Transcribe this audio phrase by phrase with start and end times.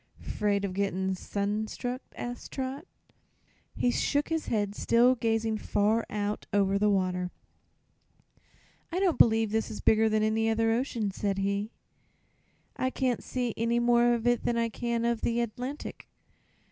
[0.19, 2.87] "'Fraid of gett'n' sun struck?" asked Trot.
[3.75, 7.29] He shook his head, still gazing far out over the water.
[8.91, 11.69] "I don't b'lieve this is bigger than any other ocean," said he.
[12.75, 16.07] "I can't see any more of it than I can of the Atlantic."